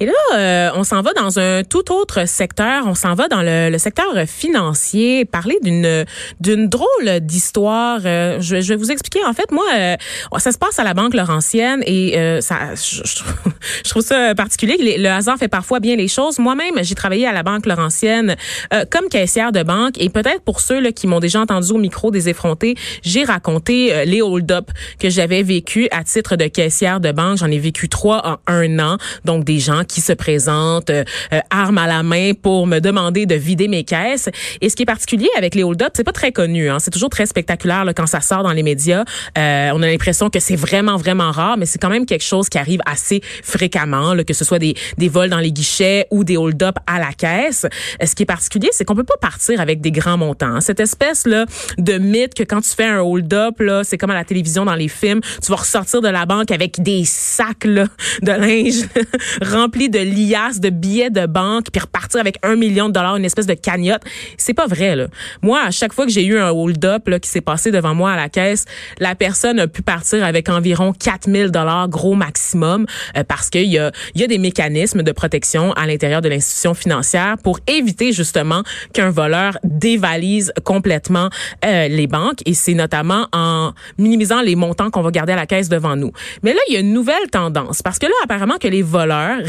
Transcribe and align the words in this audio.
Et 0.00 0.06
là, 0.06 0.12
euh, 0.34 0.70
on 0.76 0.82
s'en 0.82 1.02
va 1.02 1.12
dans 1.12 1.38
un 1.38 1.62
tout 1.62 1.92
autre 1.92 2.26
secteur. 2.26 2.84
On 2.86 2.94
s'en 2.94 3.14
va 3.14 3.28
dans 3.28 3.42
le, 3.42 3.68
le, 3.68 3.78
secteur 3.78 4.06
financier, 4.26 5.26
parler 5.26 5.58
d'une 5.62 6.06
d'une 6.40 6.68
drôle 6.68 7.20
d'histoire. 7.20 8.00
Euh, 8.06 8.40
je, 8.40 8.62
je, 8.62 8.68
vais 8.70 8.76
vous 8.76 8.90
expliquer. 8.90 9.22
En 9.26 9.34
fait, 9.34 9.52
moi, 9.52 9.64
euh, 9.76 9.96
ça 10.38 10.52
se 10.52 10.58
passe 10.58 10.78
à 10.78 10.84
la 10.84 10.94
Banque 10.94 11.12
Laurentienne 11.12 11.82
et 11.86 12.18
euh, 12.18 12.40
ça, 12.40 12.74
je, 12.74 13.02
je, 13.04 13.90
trouve 13.90 14.02
ça 14.06 14.34
particulier. 14.34 14.96
Le 14.96 15.08
hasard 15.08 15.36
fait 15.36 15.48
parfois 15.48 15.80
bien 15.80 15.96
les 15.96 16.08
choses. 16.08 16.38
Moi-même, 16.38 16.82
j'ai 16.82 16.94
travaillé 16.94 17.26
à 17.26 17.32
la 17.32 17.42
Banque 17.42 17.66
Laurentienne 17.66 18.36
euh, 18.72 18.84
comme 18.90 19.08
caissière 19.10 19.52
de 19.52 19.62
banque 19.62 20.00
et 20.00 20.08
peut-être 20.08 20.40
pour 20.42 20.60
ceux 20.60 20.80
là, 20.80 20.92
qui 20.92 21.08
m'ont 21.08 21.20
déjà 21.20 21.40
entendu 21.40 21.72
au 21.72 21.78
micro 21.78 22.10
des 22.10 22.30
effrontés, 22.30 22.74
j'ai 23.02 23.24
raconté 23.24 24.06
les 24.06 24.22
hold-up 24.22 24.70
que 24.98 25.10
j'avais 25.10 25.42
vécu 25.42 25.88
à 25.90 26.04
titre 26.04 26.36
de 26.36 26.46
caissière 26.46 27.00
de 27.00 27.12
banque. 27.12 27.36
J'en 27.36 27.50
ai 27.50 27.58
vécu 27.58 27.90
trois 27.90 28.26
en 28.26 28.38
un 28.46 28.78
an. 28.78 28.96
Donc, 29.26 29.44
des 29.44 29.58
gens 29.58 29.84
qui 29.90 30.00
se 30.00 30.12
présentent 30.12 30.90
euh, 30.90 31.04
armes 31.50 31.78
à 31.78 31.86
la 31.86 32.02
main 32.02 32.32
pour 32.40 32.66
me 32.66 32.78
demander 32.78 33.26
de 33.26 33.34
vider 33.34 33.68
mes 33.68 33.84
caisses. 33.84 34.28
Et 34.60 34.68
ce 34.68 34.76
qui 34.76 34.82
est 34.82 34.86
particulier 34.86 35.28
avec 35.36 35.54
les 35.54 35.62
hold-up, 35.62 35.92
c'est 35.94 36.04
pas 36.04 36.12
très 36.12 36.32
connu. 36.32 36.70
Hein. 36.70 36.78
C'est 36.78 36.90
toujours 36.90 37.10
très 37.10 37.26
spectaculaire 37.26 37.84
là, 37.84 37.92
quand 37.92 38.06
ça 38.06 38.20
sort 38.20 38.42
dans 38.42 38.52
les 38.52 38.62
médias. 38.62 39.04
Euh, 39.36 39.70
on 39.74 39.82
a 39.82 39.86
l'impression 39.86 40.30
que 40.30 40.40
c'est 40.40 40.56
vraiment, 40.56 40.96
vraiment 40.96 41.30
rare, 41.30 41.56
mais 41.56 41.66
c'est 41.66 41.78
quand 41.78 41.90
même 41.90 42.06
quelque 42.06 42.24
chose 42.24 42.48
qui 42.48 42.58
arrive 42.58 42.80
assez 42.86 43.20
fréquemment, 43.42 44.14
là, 44.14 44.24
que 44.24 44.34
ce 44.34 44.44
soit 44.44 44.58
des, 44.58 44.74
des 44.98 45.08
vols 45.08 45.28
dans 45.28 45.38
les 45.38 45.52
guichets 45.52 46.06
ou 46.10 46.24
des 46.24 46.36
hold-up 46.36 46.76
à 46.86 46.98
la 46.98 47.12
caisse. 47.12 47.66
Euh, 48.02 48.06
ce 48.06 48.14
qui 48.14 48.22
est 48.22 48.26
particulier, 48.26 48.68
c'est 48.72 48.84
qu'on 48.84 48.94
peut 48.94 49.04
pas 49.04 49.18
partir 49.20 49.60
avec 49.60 49.80
des 49.80 49.90
grands 49.90 50.18
montants. 50.18 50.54
Hein. 50.56 50.60
Cette 50.60 50.80
espèce 50.80 51.26
là 51.26 51.46
de 51.78 51.98
mythe 51.98 52.34
que 52.34 52.42
quand 52.42 52.60
tu 52.60 52.70
fais 52.70 52.86
un 52.86 53.00
hold-up, 53.00 53.60
c'est 53.82 53.98
comme 53.98 54.10
à 54.10 54.14
la 54.14 54.24
télévision 54.24 54.64
dans 54.64 54.74
les 54.74 54.88
films, 54.88 55.20
tu 55.42 55.50
vas 55.50 55.56
ressortir 55.56 56.00
de 56.00 56.08
la 56.08 56.26
banque 56.26 56.50
avec 56.50 56.80
des 56.82 57.04
sacs 57.04 57.64
là, 57.64 57.86
de 58.22 58.32
linge 58.32 58.88
remplis 59.42 59.79
de 59.88 59.98
liasses, 59.98 60.60
de 60.60 60.70
billets 60.70 61.10
de 61.10 61.26
banque, 61.26 61.66
puis 61.72 61.80
repartir 61.80 62.20
avec 62.20 62.36
un 62.42 62.56
million 62.56 62.88
de 62.88 62.92
dollars, 62.92 63.16
une 63.16 63.24
espèce 63.24 63.46
de 63.46 63.54
cagnotte. 63.54 64.02
C'est 64.36 64.54
pas 64.54 64.66
vrai, 64.66 64.96
là. 64.96 65.06
Moi, 65.42 65.60
à 65.60 65.70
chaque 65.70 65.92
fois 65.92 66.06
que 66.06 66.12
j'ai 66.12 66.24
eu 66.24 66.38
un 66.38 66.50
hold-up 66.50 67.08
là, 67.08 67.18
qui 67.18 67.28
s'est 67.28 67.40
passé 67.40 67.70
devant 67.70 67.94
moi 67.94 68.12
à 68.12 68.16
la 68.16 68.28
caisse, 68.28 68.64
la 68.98 69.14
personne 69.14 69.58
a 69.60 69.66
pu 69.66 69.82
partir 69.82 70.24
avec 70.24 70.48
environ 70.48 70.92
4000 70.92 71.50
dollars 71.50 71.88
gros 71.88 72.14
maximum 72.14 72.86
euh, 73.16 73.24
parce 73.24 73.50
qu'il 73.50 73.66
y 73.66 73.78
a, 73.78 73.90
y 74.14 74.22
a 74.22 74.26
des 74.26 74.38
mécanismes 74.38 75.02
de 75.02 75.12
protection 75.12 75.72
à 75.72 75.86
l'intérieur 75.86 76.20
de 76.20 76.28
l'institution 76.28 76.74
financière 76.74 77.36
pour 77.42 77.58
éviter 77.66 78.12
justement 78.12 78.62
qu'un 78.92 79.10
voleur 79.10 79.58
dévalise 79.64 80.52
complètement 80.64 81.30
euh, 81.64 81.88
les 81.88 82.06
banques 82.06 82.40
et 82.46 82.54
c'est 82.54 82.74
notamment 82.74 83.26
en 83.32 83.72
minimisant 83.98 84.40
les 84.42 84.56
montants 84.56 84.90
qu'on 84.90 85.02
va 85.02 85.10
garder 85.10 85.32
à 85.32 85.36
la 85.36 85.46
caisse 85.46 85.68
devant 85.68 85.96
nous. 85.96 86.12
Mais 86.42 86.52
là, 86.52 86.60
il 86.68 86.74
y 86.74 86.76
a 86.76 86.80
une 86.80 86.92
nouvelle 86.92 87.30
tendance 87.30 87.82
parce 87.82 87.98
que 87.98 88.06
là, 88.06 88.12
apparemment 88.24 88.58
que 88.58 88.68
les 88.68 88.82
voleurs 88.82 89.40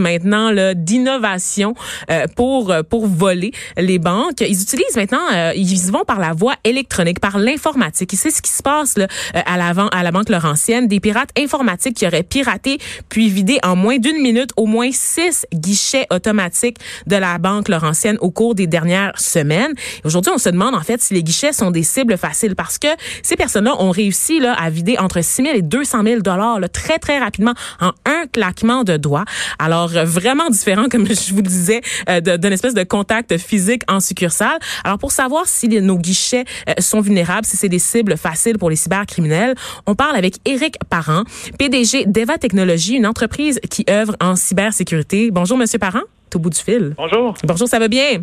maintenant 0.00 0.52
d'innovation 0.74 1.74
euh, 2.10 2.26
pour 2.34 2.70
euh, 2.70 2.82
pour 2.82 3.06
voler 3.06 3.52
les 3.76 3.98
banques. 3.98 4.40
Ils 4.40 4.60
utilisent 4.62 4.96
maintenant, 4.96 5.22
euh, 5.32 5.52
ils 5.54 5.90
vont 5.90 6.04
par 6.04 6.18
la 6.18 6.32
voie 6.32 6.54
électronique, 6.64 7.20
par 7.20 7.38
l'informatique. 7.38 8.14
Et 8.14 8.16
c'est 8.16 8.30
ce 8.30 8.42
qui 8.42 8.50
se 8.50 8.62
passe 8.62 8.98
là, 8.98 9.06
euh, 9.34 9.40
à 9.46 9.56
l'avant 9.56 9.88
à 9.88 10.02
la 10.02 10.10
banque 10.10 10.28
Laurentienne, 10.28 10.88
des 10.88 11.00
pirates 11.00 11.30
informatiques 11.38 11.96
qui 11.96 12.06
auraient 12.06 12.22
piraté 12.22 12.78
puis 13.08 13.28
vidé 13.28 13.58
en 13.62 13.76
moins 13.76 13.98
d'une 13.98 14.20
minute 14.20 14.50
au 14.56 14.66
moins 14.66 14.90
six 14.92 15.46
guichets 15.54 16.06
automatiques 16.10 16.78
de 17.06 17.16
la 17.16 17.38
banque 17.38 17.68
Laurentienne 17.68 18.18
au 18.20 18.30
cours 18.30 18.54
des 18.54 18.66
dernières 18.66 19.18
semaines. 19.18 19.72
Aujourd'hui, 20.04 20.32
on 20.34 20.38
se 20.38 20.48
demande 20.48 20.74
en 20.74 20.82
fait 20.82 21.00
si 21.00 21.14
les 21.14 21.22
guichets 21.22 21.52
sont 21.52 21.70
des 21.70 21.82
cibles 21.82 22.16
faciles 22.16 22.56
parce 22.56 22.78
que 22.78 22.88
ces 23.22 23.36
personnes-là 23.36 23.80
ont 23.80 23.90
réussi 23.90 24.40
là 24.40 24.52
à 24.54 24.70
vider 24.70 24.98
entre 24.98 25.22
6 25.22 25.42
000 25.42 25.56
et 25.56 25.62
200 25.62 26.02
000 26.04 26.20
dollars 26.20 26.58
très 26.72 26.98
très 26.98 27.18
rapidement 27.18 27.54
en 27.80 27.92
un 28.06 28.26
claquement 28.32 28.84
de 28.84 28.96
doigts. 28.96 29.24
Alors, 29.58 29.90
euh, 29.96 30.04
vraiment 30.04 30.48
différent, 30.50 30.86
comme 30.90 31.06
je 31.06 31.30
vous 31.32 31.42
le 31.42 31.48
disais, 31.48 31.80
euh, 32.08 32.20
d'une 32.20 32.52
espèce 32.52 32.74
de 32.74 32.82
contact 32.84 33.36
physique 33.38 33.82
en 33.88 34.00
succursale. 34.00 34.58
Alors, 34.84 34.98
pour 34.98 35.12
savoir 35.12 35.46
si 35.46 35.68
nos 35.68 35.98
guichets 35.98 36.44
euh, 36.68 36.74
sont 36.78 37.00
vulnérables, 37.00 37.46
si 37.46 37.56
c'est 37.56 37.68
des 37.68 37.78
cibles 37.78 38.16
faciles 38.16 38.58
pour 38.58 38.70
les 38.70 38.76
cybercriminels, 38.76 39.54
on 39.86 39.94
parle 39.94 40.16
avec 40.16 40.36
Éric 40.44 40.76
Parent, 40.88 41.24
PDG 41.58 42.04
d'Eva 42.06 42.38
Technologies, 42.38 42.96
une 42.96 43.06
entreprise 43.06 43.60
qui 43.70 43.84
œuvre 43.88 44.16
en 44.20 44.36
cybersécurité. 44.36 45.30
Bonjour, 45.30 45.56
Monsieur 45.56 45.78
Parent, 45.78 46.02
au 46.34 46.38
bout 46.38 46.50
du 46.50 46.58
fil. 46.58 46.94
Bonjour. 46.96 47.34
Bonjour, 47.44 47.68
ça 47.68 47.78
va 47.78 47.88
bien? 47.88 48.22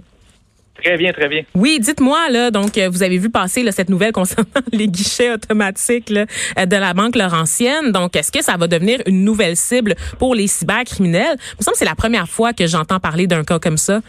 Très 0.84 0.98
bien, 0.98 1.12
très 1.12 1.28
bien. 1.28 1.44
Oui, 1.56 1.80
dites-moi 1.80 2.30
là, 2.30 2.52
donc 2.52 2.78
vous 2.78 3.04
avez 3.04 3.18
vu 3.18 3.30
passer 3.30 3.64
cette 3.72 3.90
nouvelle 3.90 4.12
concernant 4.12 4.48
les 4.72 4.88
guichets 4.88 5.32
automatiques 5.32 6.10
là, 6.10 6.26
de 6.66 6.76
la 6.76 6.94
banque 6.94 7.16
Laurentienne. 7.16 7.92
Donc, 7.92 8.16
est-ce 8.16 8.32
que 8.32 8.44
ça 8.44 8.58
va 8.58 8.68
devenir 8.68 9.02
une 9.06 9.24
nouvelle 9.24 9.56
cible 9.56 9.96
pour 10.18 10.36
les 10.36 10.48
cybercriminels? 10.48 11.36
Il 11.38 11.66
me 11.66 11.72
que 11.72 11.78
c'est 11.78 11.86
la 11.86 11.96
première 11.96 12.28
fois 12.28 12.54
que 12.54 12.68
j'entends 12.68 13.00
parler 13.00 13.28
d'un 13.28 13.44
cas 13.44 13.60
comme 13.60 13.78
ça. 13.78 14.02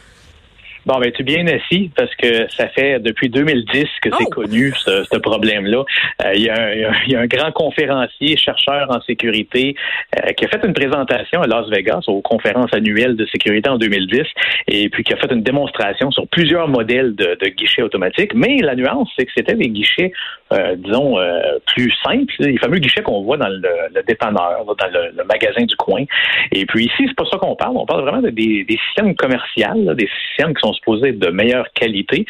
Bon, 0.87 0.99
ben, 0.99 1.13
tu 1.13 1.21
es 1.21 1.25
bien 1.25 1.47
assis 1.47 1.91
parce 1.95 2.15
que 2.17 2.49
ça 2.51 2.69
fait 2.69 2.99
depuis 3.01 3.29
2010 3.29 3.85
que 4.01 4.09
c'est 4.17 4.25
Oh! 4.27 4.31
connu, 4.31 4.73
ce, 4.77 5.05
ce 5.05 5.19
problème-là. 5.19 5.85
Euh, 6.25 6.33
Il 6.35 6.43
y, 6.43 6.49
a 6.49 6.55
un- 6.59 6.73
il 6.73 6.81
y 6.81 6.85
a 6.85 6.91
un- 6.91 6.95
il 7.07 7.13
y 7.13 7.17
a 7.17 7.21
un 7.21 7.27
grand 7.27 7.53
conférencier, 7.53 8.37
chercheur 8.37 8.87
en 8.91 9.01
sécurité, 9.03 9.75
euh, 10.17 10.31
qui 10.33 10.45
a 10.45 10.49
fait 10.49 10.61
une 10.65 10.73
présentation 10.73 11.43
à 11.43 11.47
Las 11.47 11.69
Vegas 11.69 12.01
aux 12.07 12.23
conférences 12.23 12.73
annuelles 12.73 13.17
de 13.17 13.27
sécurité 13.27 13.69
en 13.69 13.77
2010 13.79 14.27
et 14.69 14.89
puis 14.89 15.05
qui 15.05 15.13
a 15.13 15.17
fait 15.17 15.31
une 15.31 15.43
démonstration 15.43 16.11
sur 16.11 16.27
plusieurs 16.29 16.67
modèles 16.69 17.15
de, 17.15 17.37
de 17.41 17.49
guichets 17.49 17.83
automatiques. 17.83 18.33
Mais 18.35 18.57
la 18.63 18.75
nuance, 18.75 19.11
c'est 19.19 19.27
que 19.27 19.33
c'était 19.37 19.55
des 19.55 19.69
guichets, 19.69 20.13
euh, 20.53 20.77
disons, 20.77 21.19
euh, 21.19 21.41
plus 21.67 21.93
simples, 22.05 22.33
les 22.39 22.57
fameux 22.59 22.79
guichets 22.79 23.03
qu'on 23.03 23.23
voit 23.23 23.37
dans 23.37 23.49
le, 23.49 23.61
le 23.95 24.03
dépanneur, 24.05 24.65
dans 24.65 24.87
le, 24.93 25.11
le 25.17 25.25
magasin 25.25 25.65
du 25.65 25.77
coin. 25.77 26.05
Et 26.53 26.65
puis 26.65 26.87
ici, 26.87 27.05
c'est 27.07 27.15
pas 27.17 27.27
ça 27.31 27.37
qu'on 27.39 27.55
parle. 27.57 27.77
On 27.77 27.87
parle 27.87 28.03
vraiment 28.03 28.23
de 28.23 28.31
des, 28.31 28.65
des 28.65 28.79
systèmes 28.87 29.15
commerciaux, 29.15 29.95
des 29.95 30.09
systèmes 30.29 30.55
qui 30.55 30.61
sont 30.61 30.70
supposés 30.73 31.09
être 31.11 31.19
de 31.19 31.31
meilleure 31.31 31.71
qualité. 31.73 32.27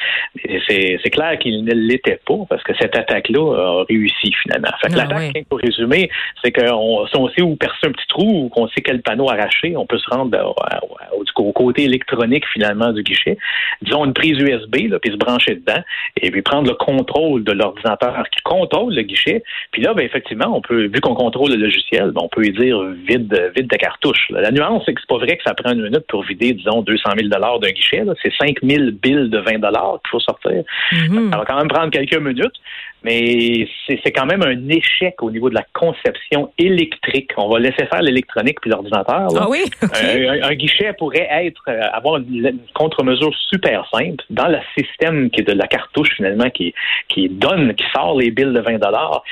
C'est 0.69 1.11
clair 1.11 1.39
qu'ils 1.39 1.65
ne 1.65 1.73
l'étaient 1.73 2.21
pas 2.27 2.39
parce 2.49 2.63
que 2.63 2.73
cette 2.79 2.97
attaque-là 2.97 3.55
a 3.81 3.85
réussi 3.89 4.33
finalement. 4.43 4.69
Fait 4.81 4.89
que 4.89 4.95
Ah, 4.95 5.05
l'attaque, 5.05 5.45
pour 5.49 5.59
résumer, 5.59 6.11
c'est 6.43 6.53
qu'on 6.53 7.07
si 7.07 7.17
on 7.17 7.29
sait 7.31 7.43
où 7.43 7.57
percer 7.57 7.87
un 7.87 7.93
petit 7.93 8.07
trou 8.09 8.45
ou 8.45 8.49
qu'on 8.49 8.69
sait 8.69 8.81
quel 8.83 9.03
panneau 9.03 9.31
arracher, 9.31 9.77
on 9.77 9.87
peut 9.87 9.99
se 9.99 10.09
rendre 10.11 10.37
au, 10.39 11.17
au- 11.19 11.25
au 11.49 11.53
côté 11.53 11.85
électronique 11.85 12.45
finalement 12.53 12.93
du 12.93 13.03
guichet. 13.03 13.39
Disons 13.83 14.05
une 14.05 14.13
prise 14.13 14.39
USB, 14.39 14.89
là, 14.91 14.99
puis 14.99 15.11
se 15.13 15.17
brancher 15.17 15.55
dedans 15.57 15.83
et 16.21 16.31
puis 16.31 16.43
prendre 16.43 16.69
le 16.69 16.75
contrôle 16.75 17.45
de 17.45 17.53
l'ordinateur 17.53 18.25
qui 18.31 18.43
contrôle 18.43 18.95
le 18.95 19.03
guichet. 19.03 19.43
Puis 19.73 19.83
là, 19.83 19.95
ben, 19.95 20.05
effectivement, 20.05 20.55
on 20.57 20.61
peut, 20.61 20.87
vu 20.87 21.01
qu'on 21.01 21.15
contrôle 21.15 21.51
le 21.51 21.57
logiciel, 21.57 22.11
ben, 22.13 22.21
on 22.23 22.29
peut 22.29 22.43
lui 22.43 22.53
dire 22.53 22.79
vide, 23.09 23.53
vide 23.57 23.69
ta 23.69 23.79
cartouche. 23.79 24.29
là. 24.31 24.41
La 24.43 24.51
nuance, 24.51 24.83
c'est 24.87 24.95
que 24.95 25.01
c'est 25.01 25.09
pas 25.09 25.19
vrai 25.19 25.37
que 25.37 25.43
ça 25.45 25.55
prend 25.55 25.73
une 25.73 25.83
minute 25.83 26.05
pour 26.09 26.23
vider, 26.25 26.53
disons, 26.53 26.83
200 26.83 27.11
000 27.19 27.29
d'un 27.29 27.71
guichet. 27.71 28.03
C'est 28.39 28.47
5 28.47 28.57
000 28.63 28.91
billes 29.03 29.29
de 29.29 29.39
20 29.39 29.53
qu'il 29.53 30.11
faut 30.11 30.21
sortir. 30.21 30.63
Mhm. 30.93 31.31
Ça 31.31 31.39
va 31.39 31.45
quand 31.45 31.57
même 31.57 31.69
prendre 31.69 31.91
quelques 31.91 32.19
minutes, 32.19 32.57
mais 33.03 33.69
c'est 33.87 34.13
quand 34.13 34.27
même 34.27 34.43
un 34.43 34.69
échec 34.69 35.23
au 35.23 35.31
niveau 35.31 35.49
de 35.49 35.55
la 35.55 35.65
conception 35.73 36.53
électrique. 36.59 37.31
On 37.37 37.49
va 37.49 37.59
laisser 37.59 37.87
faire 37.87 38.03
l'électronique 38.03 38.61
puis 38.61 38.71
l'ordinateur. 38.71 39.29
Ah 39.37 39.49
oui? 39.49 39.65
Un, 39.83 40.51
un 40.51 40.55
guichet 40.55 40.93
pourrait 40.99 41.29
être 41.31 41.63
euh, 41.69 41.81
avoir 41.93 42.17
une, 42.17 42.47
une 42.47 42.59
contre-mesure 42.75 43.35
super 43.49 43.89
simple 43.93 44.25
dans 44.31 44.49
le 44.49 44.59
système 44.77 45.31
qui 45.31 45.41
est 45.41 45.45
de 45.45 45.53
la 45.53 45.67
cartouche 45.67 46.11
finalement 46.17 46.51
qui 46.51 46.75
qui 47.09 47.29
donne 47.29 47.75
qui 47.75 47.85
sort 47.93 48.19
les 48.19 48.31
billes 48.31 48.53
de 48.53 48.61
20 48.61 48.79
dollars. 48.79 49.23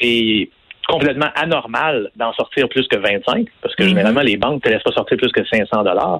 C'est 0.00 0.48
complètement 0.88 1.28
anormal 1.36 2.10
d'en 2.16 2.32
sortir 2.32 2.68
plus 2.68 2.88
que 2.88 2.96
25, 2.96 3.46
parce 3.62 3.74
que 3.76 3.82
Mhm. 3.84 3.88
généralement, 3.90 4.20
les 4.22 4.36
banques 4.36 4.54
ne 4.54 4.60
te 4.60 4.68
laissent 4.70 4.82
pas 4.82 4.92
sortir 4.92 5.16
plus 5.18 5.30
que 5.30 5.44
500 5.44 5.84
dollars. 5.84 6.18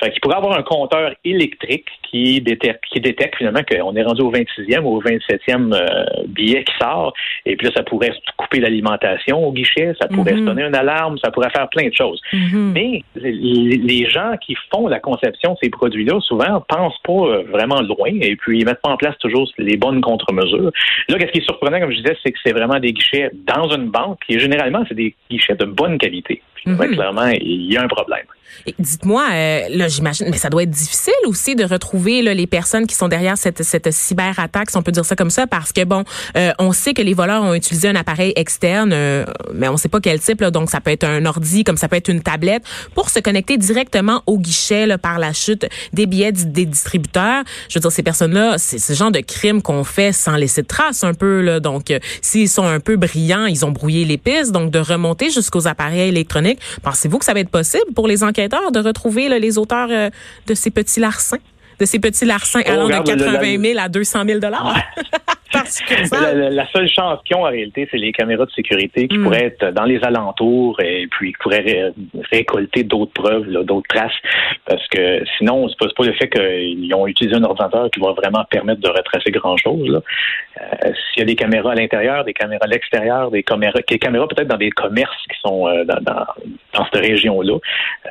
Fait 0.00 0.10
qu'il 0.10 0.20
pourrait 0.20 0.36
avoir 0.36 0.58
un 0.58 0.62
compteur 0.62 1.12
électrique 1.24 1.86
qui 2.10 2.40
détecte, 2.40 2.82
qui 2.92 3.00
détecte 3.00 3.36
finalement 3.36 3.60
qu'on 3.62 3.94
est 3.94 4.02
rendu 4.02 4.22
au 4.22 4.30
26e 4.30 4.84
ou 4.84 4.96
au 4.96 5.00
27e 5.00 5.72
euh, 5.72 5.86
billet 6.26 6.64
qui 6.64 6.74
sort, 6.80 7.14
et 7.46 7.54
puis 7.56 7.66
là, 7.68 7.72
ça 7.76 7.82
pourrait 7.84 8.12
couper 8.36 8.60
l'alimentation 8.60 9.46
au 9.46 9.52
guichet, 9.52 9.94
ça 10.00 10.08
pourrait 10.08 10.34
Mhm. 10.34 10.46
sonner 10.48 10.62
une 10.64 10.74
alarme, 10.74 11.16
ça 11.18 11.30
pourrait 11.30 11.50
faire 11.50 11.68
plein 11.68 11.88
de 11.88 11.94
choses. 11.94 12.20
Mhm. 12.32 12.72
Mais 12.74 13.02
les, 13.14 13.76
les 13.76 14.10
gens 14.10 14.32
qui 14.40 14.56
font 14.74 14.88
la 14.88 14.98
conception 15.00 15.52
de 15.52 15.58
ces 15.62 15.70
produits-là, 15.70 16.18
souvent, 16.20 16.60
pensent 16.68 16.98
pas 17.04 17.12
euh, 17.12 17.42
vraiment 17.52 17.80
loin 17.82 18.10
et 18.20 18.34
puis 18.36 18.60
ils 18.60 18.64
mettent 18.64 18.82
pas 18.82 18.90
en 18.90 18.96
place 18.96 19.16
toujours 19.18 19.48
les 19.58 19.76
bonnes 19.76 20.00
contre-mesures. 20.00 20.72
Là, 21.08 21.18
qu'est-ce 21.18 21.32
qui 21.32 21.38
est 21.38 21.44
surprenant, 21.44 21.78
comme 21.78 21.92
je 21.92 21.98
disais, 21.98 22.16
c'est 22.24 22.32
que 22.32 22.38
c'est 22.44 22.52
vraiment 22.52 22.80
des 22.80 22.92
guichets 22.92 23.30
dans 23.46 23.68
une 23.70 23.90
banque 23.90 24.07
et 24.28 24.38
généralement, 24.38 24.84
c'est 24.88 24.94
des 24.94 25.14
guichets 25.30 25.54
de 25.56 25.64
bonne 25.64 25.98
qualité. 25.98 26.42
Puis, 26.54 26.70
Mhm. 26.70 26.94
clairement, 26.94 27.26
il 27.28 27.72
y 27.72 27.76
a 27.76 27.82
un 27.82 27.88
problème. 27.88 28.24
Dites-moi, 28.78 29.26
euh, 29.32 29.60
là, 29.70 29.88
j'imagine, 29.88 30.28
mais 30.30 30.36
ça 30.36 30.50
doit 30.50 30.62
être 30.62 30.70
difficile 30.70 31.12
aussi 31.26 31.54
de 31.54 31.64
retrouver 31.64 32.22
là, 32.22 32.34
les 32.34 32.46
personnes 32.46 32.86
qui 32.86 32.94
sont 32.94 33.08
derrière 33.08 33.38
cette, 33.38 33.62
cette 33.62 33.92
cyberattaque, 33.92 34.70
si 34.70 34.76
on 34.76 34.82
peut 34.82 34.92
dire 34.92 35.04
ça 35.04 35.16
comme 35.16 35.30
ça, 35.30 35.46
parce 35.46 35.72
que 35.72 35.84
bon, 35.84 36.04
euh, 36.36 36.52
on 36.58 36.72
sait 36.72 36.94
que 36.94 37.02
les 37.02 37.14
voleurs 37.14 37.42
ont 37.42 37.54
utilisé 37.54 37.88
un 37.88 37.94
appareil 37.94 38.32
externe, 38.36 38.92
euh, 38.92 39.24
mais 39.54 39.68
on 39.68 39.76
sait 39.76 39.88
pas 39.88 40.00
quel 40.00 40.20
type, 40.20 40.40
là, 40.40 40.50
donc 40.50 40.70
ça 40.70 40.80
peut 40.80 40.90
être 40.90 41.04
un 41.04 41.24
ordi, 41.24 41.64
comme 41.64 41.76
ça 41.76 41.88
peut 41.88 41.96
être 41.96 42.08
une 42.08 42.22
tablette, 42.22 42.62
pour 42.94 43.10
se 43.10 43.20
connecter 43.20 43.56
directement 43.56 44.22
au 44.26 44.38
guichet 44.38 44.86
là, 44.86 44.98
par 44.98 45.18
la 45.18 45.32
chute 45.32 45.66
des 45.92 46.06
billets 46.06 46.32
des 46.32 46.66
distributeurs. 46.66 47.44
Je 47.68 47.74
veux 47.78 47.80
dire, 47.80 47.92
ces 47.92 48.02
personnes-là, 48.02 48.56
c'est 48.58 48.78
ce 48.78 48.92
genre 48.92 49.10
de 49.10 49.20
crime 49.20 49.62
qu'on 49.62 49.84
fait 49.84 50.12
sans 50.12 50.36
laisser 50.36 50.62
de 50.62 50.66
traces 50.66 51.04
un 51.04 51.14
peu. 51.14 51.40
Là, 51.40 51.60
donc, 51.60 51.90
euh, 51.90 51.98
s'ils 52.22 52.48
sont 52.48 52.66
un 52.66 52.80
peu 52.80 52.96
brillants, 52.96 53.46
ils 53.46 53.64
ont 53.64 53.70
brouillé 53.70 54.04
les 54.04 54.18
pistes, 54.18 54.52
donc 54.52 54.70
de 54.70 54.78
remonter 54.78 55.30
jusqu'aux 55.30 55.66
appareils 55.66 56.08
électroniques. 56.08 56.60
Pensez-vous 56.82 57.18
que 57.18 57.24
ça 57.24 57.34
va 57.34 57.40
être 57.40 57.50
possible 57.50 57.92
pour 57.94 58.08
les 58.08 58.22
enquêteurs 58.38 58.72
de 58.72 58.80
retrouver 58.80 59.28
là, 59.28 59.38
les 59.38 59.58
auteurs 59.58 59.88
euh, 59.90 60.10
de 60.46 60.54
ces 60.54 60.70
petits 60.70 61.00
larcins? 61.00 61.38
De 61.80 61.84
ces 61.86 62.00
petits 62.00 62.24
larcins 62.24 62.60
Oh, 62.66 62.70
allant 62.70 62.84
regarde, 62.86 63.06
de 63.06 63.12
le- 63.12 63.24
80 63.24 63.58
000 63.74 63.78
à 63.78 63.88
200 63.88 64.24
000 64.26 64.40
dollars. 64.40 64.76
La, 65.54 65.64
succursale. 65.64 66.38
la- 66.38 66.50
la 66.50 66.66
seule 66.68 66.90
chance 66.90 67.20
qu'ils 67.24 67.34
ont 67.34 67.40
en 67.46 67.48
réalité, 67.48 67.88
c'est 67.90 67.96
les 67.96 68.12
caméras 68.12 68.44
de 68.44 68.50
sécurité 68.50 69.08
qui 69.08 69.16
Mm. 69.16 69.22
pourraient 69.24 69.44
être 69.46 69.72
dans 69.72 69.84
les 69.84 69.98
alentours 70.04 70.78
et 70.82 71.06
puis 71.10 71.32
qui 71.32 71.38
pourraient 71.38 71.60
ré- 71.60 71.92
récolter 72.30 72.82
d'autres 72.84 73.12
preuves, 73.14 73.48
d'autres 73.64 73.88
traces. 73.88 74.12
Parce 74.66 74.86
que 74.88 75.22
sinon, 75.38 75.66
c'est 75.70 75.78
pas, 75.78 75.86
pas 75.96 76.04
le 76.04 76.12
fait 76.12 76.28
qu'ils 76.28 76.94
ont 76.94 77.06
utilisé 77.06 77.34
un 77.36 77.44
ordinateur 77.44 77.88
qui 77.90 77.98
va 77.98 78.12
vraiment 78.12 78.44
permettre 78.50 78.82
de 78.82 78.88
retracer 78.90 79.30
grand-chose. 79.30 80.02
Euh, 80.60 80.90
S'il 81.14 81.20
y 81.20 81.22
a 81.22 81.24
des 81.24 81.34
caméras 81.36 81.72
à 81.72 81.76
l'intérieur, 81.76 82.24
des 82.26 82.34
caméras 82.34 82.64
à 82.66 82.68
l'extérieur, 82.68 83.30
des 83.30 83.42
caméras, 83.42 83.78
des 83.88 83.98
caméras 83.98 84.28
peut-être 84.28 84.48
dans 84.48 84.58
des 84.58 84.70
commerces 84.70 85.16
qui 85.32 85.38
sont 85.40 85.66
euh, 85.66 85.82
dans, 85.84 86.00
dans, 86.02 86.26
dans 86.78 86.84
cette 86.92 87.02
région-là. 87.02 87.54
Euh, 87.54 87.58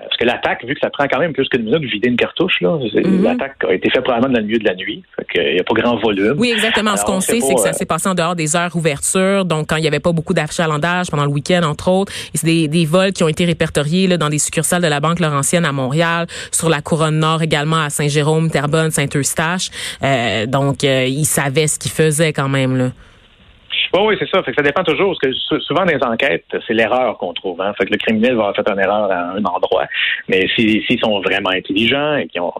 parce 0.02 0.18
que 0.18 0.26
l'attaque, 0.26 0.66
vu 0.66 0.74
que 0.74 0.80
ça 0.80 0.90
prend 0.90 1.08
quand 1.08 1.20
même 1.20 1.34
plus 1.34 1.48
qu'une 1.50 1.64
minute 1.64 1.82
de 1.82 1.88
vider 1.88 2.10
une 2.10 2.18
cartouche, 2.18 2.62
là, 2.62 2.78
Mhm. 2.94 3.24
l'attaque 3.24 3.56
a 3.68 3.74
été 3.74 3.90
faite 3.90 4.04
probablement 4.04 4.34
dans 4.34 4.40
le 4.40 4.46
milieu 4.46 4.60
de 4.60 4.66
la 4.66 4.76
nuit. 4.76 5.04
Qu'il 5.32 5.54
n'y 5.54 5.60
a 5.60 5.64
pas 5.64 5.74
grand 5.74 5.98
volume. 5.98 6.36
Oui, 6.38 6.52
exactement. 6.52 6.96
Ce 6.96 7.04
qu'on 7.04 7.18
on 7.18 7.22
sait, 7.22 7.40
c'est 7.42 7.54
que 7.54 7.60
ça 7.62 7.70
euh, 7.70 7.74
s'est 7.74 7.86
passé 7.86 8.08
en 8.08 8.14
dehors 8.16 8.36
des 8.36 8.56
heures 8.56 8.76
ouverture, 8.76 9.46
donc 9.46 9.68
quand 9.70 9.76
il 9.76 9.82
n'y 9.82 9.88
avait 9.88 10.00
pas 10.00 10.12
beaucoup 10.12 10.34
d'achalandage 10.34 11.10
pendant 11.10 11.26
le 11.26 11.32
week-end, 11.32 11.62
entre 11.64 11.90
autres. 11.90 12.12
Et 12.34 12.38
c'est 12.38 12.46
des, 12.48 12.68
des 12.68 12.86
vols 12.86 13.12
qui 13.12 13.24
ont 13.24 13.28
été 13.28 13.46
répertoriés 13.46 14.08
là, 14.08 14.18
dans 14.18 14.30
des 14.30 14.40
succursales 14.40 14.82
de 14.82 14.88
la 14.88 15.00
Banque 15.00 15.20
Laurentienne 15.20 15.66
à 15.66 15.72
Montréal, 15.72 16.28
sur 16.52 16.70
la 16.70 16.82
Couronne 16.82 17.20
Nord 17.20 17.42
également 17.42 17.78
à 17.82 17.90
Saint-Jérôme, 17.90 18.50
Terrebonne, 18.50 18.92
Saint-Eustache. 18.92 19.70
Euh, 20.04 20.46
donc, 20.46 20.84
euh, 20.84 21.06
ils 21.08 21.26
savaient 21.26 21.68
ce 21.68 21.78
qu'ils 21.80 21.92
faisaient 21.92 22.34
quand 22.34 22.50
même. 22.50 22.78
Là. 22.78 22.92
Oui, 23.94 24.00
oui, 24.08 24.16
c'est 24.20 24.30
ça. 24.30 24.44
Fait 24.44 24.52
que 24.52 24.58
ça 24.58 24.64
dépend 24.64 24.84
toujours. 24.84 25.16
Souvent, 25.62 25.86
dans 25.86 25.94
les 25.94 26.04
enquêtes, 26.04 26.46
c'est 26.68 26.74
l'erreur 26.74 27.18
qu'on 27.18 27.34
trouve. 27.34 27.62
Hein. 27.62 27.74
Fait 27.78 27.86
que 27.86 27.92
le 27.92 27.98
criminel 27.98 28.36
va 28.36 28.48
avoir 28.50 28.56
fait 28.56 28.70
une 28.72 28.80
erreur 28.80 29.12
à 29.12 29.32
un 29.34 29.44
endroit. 29.46 29.86
Mais 30.28 30.48
si- 30.56 30.84
s'ils 30.88 31.00
sont 31.00 31.20
vraiment 31.22 31.50
intelligents 31.52 32.16
et 32.18 32.28
qu'ils 32.28 32.42
ont, 32.42 32.54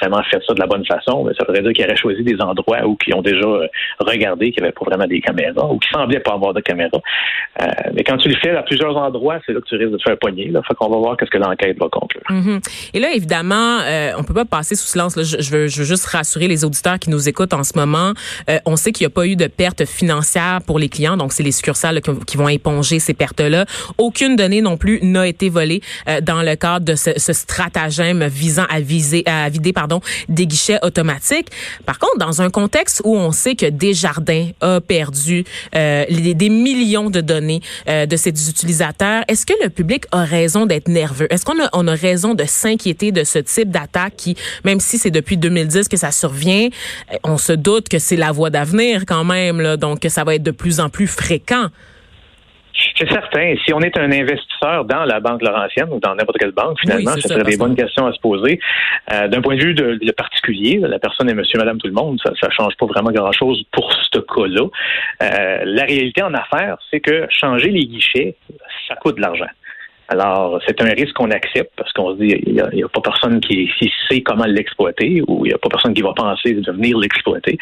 vraiment 0.00 0.22
fait 0.30 0.40
ça 0.46 0.54
de 0.54 0.60
la 0.60 0.66
bonne 0.66 0.84
façon, 0.86 1.24
ben, 1.24 1.32
ça 1.38 1.44
voudrait 1.46 1.62
dire 1.62 1.72
qu'ils 1.72 1.84
auraient 1.84 1.96
choisi 1.96 2.22
des 2.22 2.40
endroits 2.40 2.84
où 2.86 2.96
ils 3.06 3.14
ont 3.14 3.22
déjà 3.22 3.46
euh, 3.46 3.66
regardé 4.00 4.50
qu'il 4.52 4.62
n'y 4.62 4.68
avait 4.68 4.72
pas 4.78 4.84
vraiment 4.84 5.06
des 5.06 5.20
caméras 5.20 5.66
ou 5.72 5.78
qui 5.78 5.88
semblaient 5.90 6.20
pas 6.20 6.34
avoir 6.34 6.52
de 6.52 6.60
caméras. 6.60 7.00
Euh, 7.62 7.66
mais 7.94 8.04
quand 8.04 8.16
tu 8.18 8.28
le 8.28 8.36
fais 8.36 8.50
à 8.50 8.62
plusieurs 8.62 8.96
endroits, 8.96 9.38
c'est 9.46 9.52
là 9.52 9.60
que 9.60 9.66
tu 9.66 9.76
risques 9.76 9.92
de 9.92 9.96
te 9.96 10.02
faire 10.02 10.18
pogner. 10.18 10.48
Là. 10.48 10.60
Fait 10.68 10.74
qu'on 10.74 10.88
va 10.90 10.96
voir 10.98 11.16
qu'est-ce 11.16 11.30
que 11.30 11.38
l'enquête 11.38 11.78
va 11.78 11.88
conclure. 11.90 12.22
Mhm. 12.30 12.60
Et 12.94 13.00
là, 13.00 13.08
évidemment, 13.14 13.80
euh, 13.80 14.12
on 14.18 14.22
peut 14.24 14.34
pas 14.34 14.44
passer 14.44 14.74
sous 14.74 14.86
silence. 14.86 15.14
je 15.16 15.50
veux, 15.50 15.66
je 15.68 15.78
veux 15.78 15.84
juste 15.84 16.06
rassurer 16.06 16.48
les 16.48 16.64
auditeurs 16.64 16.98
qui 16.98 17.10
nous 17.10 17.28
écoutent 17.28 17.54
en 17.54 17.64
ce 17.64 17.76
moment. 17.78 18.12
Euh, 18.50 18.58
on 18.66 18.76
sait 18.76 18.92
qu'il 18.92 19.06
n'y 19.06 19.12
a 19.12 19.14
pas 19.14 19.26
eu 19.26 19.36
de 19.36 19.46
perte 19.46 19.84
financière 19.86 20.57
pour 20.60 20.78
les 20.78 20.88
clients, 20.88 21.16
donc 21.16 21.32
c'est 21.32 21.42
les 21.42 21.52
succursales 21.52 21.96
là, 21.96 22.00
qui, 22.26 22.36
vont 22.36 22.48
éponger 22.48 22.98
ces 23.00 23.14
pertes-là. 23.14 23.66
Aucune 23.98 24.36
donnée 24.36 24.60
non 24.60 24.76
plus 24.76 25.00
n'a 25.02 25.26
été 25.26 25.48
volée 25.48 25.80
euh, 26.08 26.20
dans 26.20 26.42
le 26.42 26.54
cadre 26.56 26.84
de 26.84 26.94
ce, 26.94 27.10
ce 27.16 27.32
stratagème 27.32 28.26
visant 28.26 28.66
à 28.70 28.80
viser, 28.80 29.22
à 29.26 29.48
vider, 29.48 29.72
pardon, 29.72 30.00
des 30.28 30.46
guichets 30.46 30.78
automatiques. 30.82 31.48
Par 31.86 31.98
contre, 31.98 32.18
dans 32.18 32.42
un 32.42 32.50
contexte 32.50 33.02
où 33.04 33.16
on 33.16 33.32
sait 33.32 33.54
que 33.54 33.66
Desjardins 33.66 34.48
a 34.60 34.80
perdu 34.80 35.44
euh, 35.74 36.04
les- 36.08 36.34
des 36.34 36.48
millions 36.48 37.10
de 37.10 37.20
données 37.20 37.60
euh, 37.88 38.06
de 38.06 38.16
ses 38.16 38.30
utilisateurs, 38.30 39.24
est-ce 39.28 39.44
que 39.46 39.54
le 39.62 39.70
public 39.70 40.04
a 40.12 40.24
raison 40.24 40.66
d'être 40.66 40.88
nerveux? 40.88 41.26
Est-ce 41.32 41.44
qu'on 41.44 41.60
a, 41.62 41.68
on 41.72 41.86
a 41.88 41.94
raison 41.94 42.34
de 42.34 42.44
s'inquiéter 42.44 43.12
de 43.12 43.24
ce 43.24 43.38
type 43.38 43.70
d'attaque 43.70 44.14
qui, 44.16 44.36
même 44.64 44.80
si 44.80 44.98
c'est 44.98 45.10
depuis 45.10 45.36
2010 45.36 45.88
que 45.88 45.96
ça 45.96 46.10
survient, 46.10 46.68
euh, 47.12 47.16
on 47.24 47.38
se 47.38 47.52
doute 47.52 47.88
que 47.88 47.98
c'est 47.98 48.16
la 48.16 48.32
voie 48.32 48.50
d'avenir 48.50 49.04
quand 49.06 49.24
même, 49.24 49.60
là, 49.60 49.76
donc 49.76 50.00
que 50.00 50.08
ça 50.08 50.24
va 50.24 50.34
être 50.34 50.42
de 50.50 50.56
plus 50.56 50.80
en 50.80 50.88
plus 50.88 51.06
fréquent. 51.06 51.68
C'est 52.96 53.08
certain. 53.08 53.54
Si 53.64 53.72
on 53.72 53.80
est 53.80 53.96
un 53.96 54.10
investisseur 54.10 54.84
dans 54.84 55.04
la 55.04 55.20
Banque 55.20 55.42
Laurentienne 55.42 55.88
ou 55.90 55.98
dans 55.98 56.14
n'importe 56.14 56.38
quelle 56.38 56.52
banque, 56.52 56.78
finalement, 56.80 57.12
Oui, 57.12 57.20
c'est 57.20 57.28
ça 57.28 57.34
ça, 57.34 57.40
serait 57.40 57.50
des 57.50 57.56
bonnes 57.56 57.74
questions 57.74 58.06
à 58.06 58.12
se 58.12 58.20
poser. 58.20 58.60
Euh, 59.12 59.28
D'un 59.28 59.40
point 59.40 59.56
de 59.56 59.62
vue 59.62 59.74
de, 59.74 59.98
le 60.00 60.12
particulier, 60.12 60.78
la 60.78 60.98
personne 60.98 61.28
est 61.28 61.34
monsieur, 61.34 61.58
madame, 61.58 61.78
tout 61.78 61.88
le 61.88 61.92
monde, 61.92 62.20
ça 62.24 62.30
ne 62.30 62.52
change 62.52 62.76
pas 62.76 62.86
vraiment 62.86 63.10
grand-chose 63.10 63.64
pour 63.72 63.92
ce 63.92 64.18
cas-là. 64.18 64.66
Euh, 65.22 65.62
la 65.64 65.84
réalité 65.84 66.22
en 66.22 66.34
affaires, 66.34 66.78
c'est 66.90 67.00
que 67.00 67.26
changer 67.30 67.70
les 67.70 67.84
guichets, 67.84 68.36
ça 68.86 68.94
coûte 68.96 69.16
de 69.16 69.22
l'argent. 69.22 69.46
Alors, 70.08 70.60
c'est 70.66 70.80
un 70.80 70.88
risque 70.94 71.12
qu'on 71.14 71.30
accepte 71.30 71.70
parce 71.76 71.92
qu'on 71.92 72.12
se 72.14 72.18
dit, 72.22 72.34
il 72.46 72.54
n'y 72.54 72.60
a, 72.60 72.66
a 72.66 72.88
pas 72.88 73.00
personne 73.00 73.40
qui, 73.40 73.70
qui 73.78 73.92
sait 74.08 74.20
comment 74.22 74.46
l'exploiter 74.46 75.22
ou 75.28 75.44
il 75.44 75.48
n'y 75.48 75.54
a 75.54 75.58
pas 75.58 75.68
personne 75.68 75.94
qui 75.94 76.02
va 76.02 76.12
penser 76.14 76.54
de 76.54 76.72
venir 76.72 76.96
l'exploiter. 76.98 77.58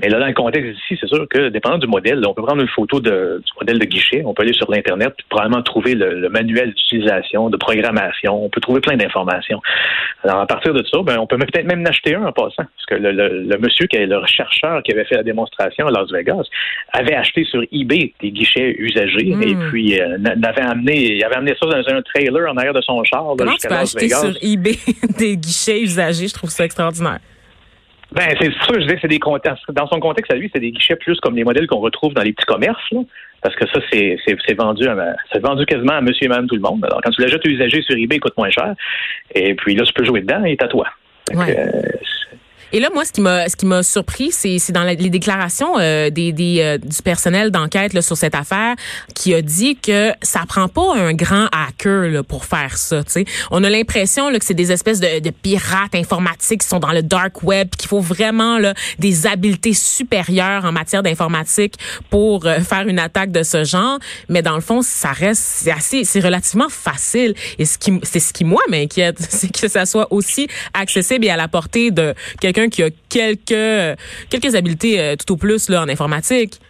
Mais 0.00 0.08
là, 0.08 0.18
dans 0.18 0.26
le 0.26 0.32
contexte 0.34 0.76
ici, 0.78 0.98
c'est 1.00 1.08
sûr 1.08 1.26
que, 1.28 1.48
dépendant 1.50 1.78
du 1.78 1.86
modèle, 1.86 2.20
on 2.26 2.34
peut 2.34 2.42
prendre 2.42 2.62
une 2.62 2.68
photo 2.68 3.00
de, 3.00 3.42
du 3.44 3.52
modèle 3.60 3.78
de 3.78 3.84
guichet, 3.84 4.22
on 4.24 4.34
peut 4.34 4.42
aller 4.42 4.52
sur 4.52 4.70
l'Internet, 4.70 5.14
probablement 5.28 5.62
trouver 5.62 5.94
le, 5.94 6.20
le 6.20 6.28
manuel 6.28 6.70
d'utilisation, 6.74 7.48
de 7.50 7.56
programmation, 7.56 8.44
on 8.44 8.48
peut 8.48 8.60
trouver 8.60 8.80
plein 8.80 8.96
d'informations. 8.96 9.60
Alors, 10.24 10.40
à 10.40 10.46
partir 10.46 10.74
de 10.74 10.82
ça, 10.84 10.98
ben, 11.02 11.18
on 11.18 11.26
peut 11.26 11.36
peut-être 11.38 11.66
même 11.66 11.82
en 11.82 11.86
acheter 11.86 12.14
un 12.14 12.26
en 12.26 12.32
passant, 12.32 12.56
parce 12.56 12.86
que 12.88 12.94
le, 12.94 13.12
le, 13.12 13.42
le 13.42 13.58
monsieur, 13.58 13.86
qui 13.86 13.96
est 13.96 14.06
le 14.06 14.20
chercheur 14.26 14.82
qui 14.82 14.92
avait 14.92 15.04
fait 15.04 15.16
la 15.16 15.22
démonstration 15.22 15.86
à 15.86 15.90
Las 15.90 16.10
Vegas, 16.10 16.44
avait 16.92 17.14
acheté 17.14 17.44
sur 17.44 17.62
eBay 17.72 18.12
des 18.20 18.30
guichets 18.30 18.74
usagés, 18.78 19.24
Mm. 19.24 19.42
et 19.42 19.54
puis 19.70 20.00
euh, 20.00 20.18
n'avait 20.18 20.62
amené, 20.62 21.14
il 21.16 21.24
avait 21.24 21.36
amené 21.36 21.54
ça 21.60 21.66
dans 21.66 21.83
un 21.88 22.02
trailer 22.02 22.50
en 22.50 22.56
arrière 22.56 22.72
de 22.74 22.80
son 22.80 23.02
char 23.04 23.22
là, 23.24 23.34
Comment 23.38 23.52
tu 23.52 23.68
peux 23.68 23.74
Las 23.74 23.94
acheter 23.94 24.06
Vegas. 24.06 24.20
sur 24.20 24.36
eBay 24.42 24.78
des 25.18 25.36
guichets 25.36 25.80
usagés? 25.80 26.28
Je 26.28 26.34
trouve 26.34 26.50
ça 26.50 26.64
extraordinaire. 26.64 27.20
Ben, 28.12 28.28
c'est 28.40 28.52
sûr, 28.52 28.80
je 28.80 28.86
dis 28.86 28.94
c'est 29.00 29.08
des 29.08 29.18
contextes. 29.18 29.64
Dans 29.72 29.88
son 29.88 29.98
contexte 29.98 30.32
à 30.32 30.36
lui, 30.36 30.48
c'est 30.54 30.60
des 30.60 30.70
guichets 30.70 30.94
plus 30.96 31.18
comme 31.20 31.34
les 31.34 31.42
modèles 31.42 31.66
qu'on 31.66 31.80
retrouve 31.80 32.14
dans 32.14 32.22
les 32.22 32.32
petits 32.32 32.46
commerces, 32.46 32.90
là. 32.92 33.00
Parce 33.42 33.56
que 33.56 33.66
ça, 33.66 33.78
c'est, 33.92 34.16
c'est, 34.24 34.54
vendu 34.54 34.88
à, 34.88 35.16
c'est 35.30 35.40
vendu 35.40 35.66
quasiment 35.66 35.92
à 35.94 36.00
monsieur 36.00 36.24
et 36.24 36.28
madame 36.28 36.46
tout 36.46 36.54
le 36.54 36.62
monde. 36.62 36.82
Alors, 36.84 37.02
quand 37.02 37.10
tu 37.10 37.20
l'achètes 37.20 37.44
usagé 37.44 37.82
sur 37.82 37.94
eBay, 37.94 38.16
il 38.16 38.20
coûte 38.20 38.36
moins 38.38 38.48
cher. 38.50 38.74
Et 39.34 39.54
puis 39.54 39.74
là, 39.74 39.84
tu 39.84 39.92
peux 39.92 40.04
jouer 40.04 40.22
dedans, 40.22 40.42
est 40.44 40.62
à 40.62 40.68
toi. 40.68 40.86
Ouais. 41.34 41.58
euh, 41.58 41.82
Et 42.72 42.80
là, 42.80 42.88
moi, 42.92 43.04
ce 43.04 43.12
qui 43.12 43.20
m'a 43.20 43.48
ce 43.48 43.56
qui 43.56 43.66
m'a 43.66 43.82
surpris, 43.82 44.30
c'est 44.32 44.58
c'est 44.58 44.72
dans 44.72 44.82
les 44.82 44.96
déclarations 44.96 45.78
euh, 45.78 46.10
des, 46.10 46.32
des 46.32 46.60
euh, 46.60 46.78
du 46.78 47.02
personnel 47.02 47.50
d'enquête 47.50 48.00
sur 48.00 48.16
cette 48.16 48.34
affaire 48.34 48.74
qui 49.14 49.34
a 49.34 49.42
dit 49.42 49.76
que 49.76 50.12
ça 50.22 50.40
prend 50.48 50.68
pas 50.68 50.94
un 50.96 51.12
grand 51.12 51.46
hacker 51.52 52.10
là, 52.10 52.22
pour 52.22 52.44
faire 52.44 52.76
ça. 52.76 53.04
tu 53.04 53.12
sais. 53.12 53.24
On 53.50 53.62
a 53.64 53.70
l'impression 53.70 54.32
que 54.32 54.44
c'est 54.44 54.54
des 54.54 54.72
espèces 54.72 55.00
de, 55.00 55.20
de 55.20 55.30
pirates 55.30 55.94
informatiques 55.94 56.62
qui 56.62 56.68
sont 56.68 56.80
dans 56.80 56.92
le 56.92 57.02
dark 57.02 57.42
web, 57.42 57.70
qu'il 57.76 57.88
faut 57.88 58.00
vraiment 58.00 58.58
là, 58.58 58.74
des 58.98 59.26
habiletés 59.26 59.74
supérieures 59.74 60.64
en 60.64 60.72
matière 60.72 61.02
d'informatique 61.02 61.74
pour 62.10 62.46
euh, 62.46 62.60
faire 62.60 62.88
une 62.88 62.98
attaque 62.98 63.30
de 63.30 63.42
ce 63.42 63.64
genre. 63.64 63.98
Mais 64.28 64.42
dans 64.42 64.54
le 64.54 64.60
fond, 64.60 64.82
ça 64.82 65.12
reste 65.12 65.42
c'est 65.42 65.70
assez, 65.70 66.04
c'est 66.04 66.20
relativement 66.20 66.68
facile. 66.68 67.34
Et 67.58 67.64
ce 67.64 67.78
qui 67.78 67.92
c'est 68.02 68.20
ce 68.20 68.32
qui 68.32 68.44
moi 68.44 68.62
m'inquiète, 68.68 69.16
c'est 69.28 69.52
que 69.52 69.68
ça 69.68 69.86
soit 69.86 70.12
aussi 70.12 70.48
accessible 70.72 71.24
et 71.26 71.30
à 71.30 71.36
la 71.36 71.48
portée 71.48 71.90
de 71.90 72.14
qui 72.68 72.82
a 72.82 72.90
quelques 73.08 73.98
quelques 74.30 74.54
habiletés 74.54 75.00
euh, 75.00 75.16
tout 75.16 75.32
au 75.32 75.36
plus 75.36 75.68
là 75.68 75.82
en 75.82 75.88
informatique. 75.88 76.60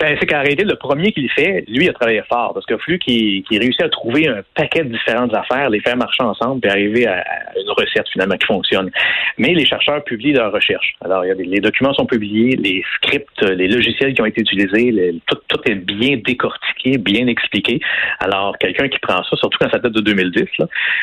Ben, 0.00 0.16
c'est 0.20 0.26
qu'en 0.26 0.40
réalité, 0.40 0.64
le 0.64 0.76
premier 0.76 1.12
qui 1.12 1.22
le 1.22 1.28
fait, 1.28 1.64
lui, 1.66 1.88
a 1.88 1.92
travaillé 1.92 2.22
fort 2.28 2.54
parce 2.54 2.64
qu'il 2.66 2.76
a 2.76 2.78
fallu 2.78 2.98
qu'il 3.00 3.42
réussisse 3.50 3.82
à 3.82 3.88
trouver 3.88 4.28
un 4.28 4.42
paquet 4.54 4.84
de 4.84 4.90
différentes 4.90 5.34
affaires, 5.34 5.70
les 5.70 5.80
faire 5.80 5.96
marcher 5.96 6.22
ensemble, 6.22 6.60
puis 6.60 6.70
arriver 6.70 7.06
à, 7.06 7.24
une 7.56 7.70
recette 7.70 8.08
finalement 8.12 8.36
qui 8.36 8.46
fonctionne. 8.46 8.90
Mais 9.38 9.54
les 9.54 9.66
chercheurs 9.66 10.04
publient 10.04 10.32
leurs 10.32 10.52
recherches. 10.52 10.94
Alors, 11.04 11.24
il 11.24 11.28
y 11.28 11.30
a 11.32 11.34
les 11.34 11.60
documents 11.60 11.92
sont 11.94 12.06
publiés, 12.06 12.56
les 12.56 12.84
scripts, 12.96 13.42
les 13.42 13.66
logiciels 13.66 14.14
qui 14.14 14.22
ont 14.22 14.26
été 14.26 14.40
utilisés, 14.40 15.20
tout, 15.26 15.60
est 15.66 15.74
bien 15.74 16.18
décortiqué, 16.24 16.98
bien 16.98 17.26
expliqué. 17.26 17.80
Alors, 18.20 18.56
quelqu'un 18.58 18.88
qui 18.88 18.98
prend 19.00 19.22
ça, 19.24 19.36
surtout 19.36 19.58
quand 19.60 19.70
ça 19.70 19.78
date 19.78 19.92
de 19.92 20.00
2010, 20.00 20.44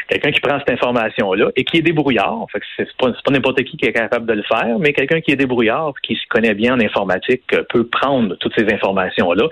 quelqu'un 0.08 0.32
qui 0.32 0.40
prend 0.40 0.58
cette 0.60 0.72
information-là 0.72 1.50
et 1.56 1.66
qui 1.66 1.78
est 1.78 1.82
débrouillard, 1.82 2.46
fait 2.52 2.60
que 2.60 2.66
c'est 2.78 2.98
pas, 2.98 3.12
pas 3.12 3.32
n'importe 3.32 3.62
qui 3.64 3.78
qui 3.78 3.86
est 3.86 3.94
capable 3.94 4.26
de 4.26 4.34
le 4.34 4.44
faire, 4.44 4.78
mais 4.80 4.94
quelqu'un 4.94 5.20
qui 5.20 5.32
est 5.32 5.36
débrouillard, 5.36 5.94
qui 6.02 6.16
se 6.16 6.28
connaît 6.30 6.54
bien 6.54 6.76
en 6.76 6.80
informatique, 6.80 7.44
peut 7.70 7.88
prendre 7.88 8.36
toutes 8.36 8.54
ces 8.58 8.66
informations-là 8.86 9.48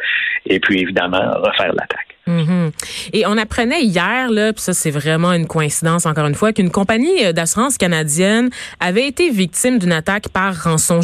et 0.45 0.59
puis 0.59 0.81
évidemment 0.81 1.31
refaire 1.41 1.73
l'attaque. 1.73 2.12
Mhm. 2.25 2.71
Et 3.11 3.25
on 3.25 3.37
apprenait 3.37 3.83
hier, 3.83 4.31
là, 4.31 4.53
puis 4.53 4.61
ça 4.61 4.73
c'est 4.73 4.91
vraiment 4.91 5.33
une 5.33 5.45
coïncidence 5.45 6.05
encore 6.05 6.25
une 6.25 6.35
fois, 6.35 6.53
qu'une 6.53 6.69
compagnie 6.69 7.25
euh, 7.25 7.33
d'assurance 7.33 7.77
canadienne 7.77 8.49
avait 8.79 9.07
été 9.07 9.29
victime 9.29 9.77
d'une 9.77 9.91
attaque 9.91 10.29
par 10.29 10.63
rançon 10.63 11.01